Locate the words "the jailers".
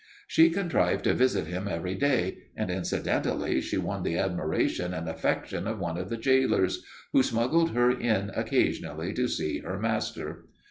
6.09-6.83